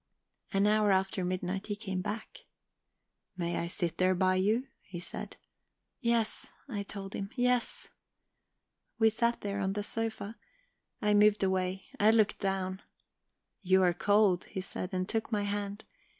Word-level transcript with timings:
"An 0.51 0.65
hour 0.65 0.89
after 0.91 1.23
midnight 1.23 1.67
he 1.67 1.75
came 1.75 2.01
back." 2.01 2.39
"'May 3.37 3.55
I 3.57 3.67
sit 3.67 3.99
there 3.99 4.15
by 4.15 4.33
you?' 4.33 4.65
he 4.81 4.99
said. 4.99 5.37
"'Yes,' 5.99 6.47
I 6.67 6.81
told 6.81 7.13
him. 7.13 7.29
'Yes.' 7.35 7.87
"We 8.97 9.11
sat 9.11 9.41
there 9.41 9.59
on 9.59 9.73
the 9.73 9.83
sofa; 9.83 10.37
I 11.03 11.13
moved 11.13 11.43
away. 11.43 11.85
I 11.99 12.09
looked 12.09 12.39
down. 12.39 12.81
"'You 13.59 13.83
are 13.83 13.93
cold,' 13.93 14.45
he 14.45 14.61
said, 14.61 14.91
and 14.91 15.07
took 15.07 15.31
my 15.31 15.43
hand. 15.43 15.85